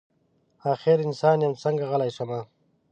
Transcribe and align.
اخر 0.71 0.97
انسان 1.07 1.37
یم 1.45 1.53
څنګه 1.63 1.83
غلی 1.91 2.11
شمه. 2.15 2.39